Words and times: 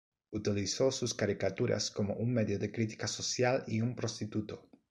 Utilizó 0.31 0.91
sus 0.91 1.13
caricaturas 1.13 1.91
como 1.91 2.15
un 2.15 2.33
medio 2.33 2.57
de 2.57 2.71
crítica 2.71 3.05
social 3.07 3.63
y 3.67 3.81
un 3.81 3.95
prostituto. 3.95 4.67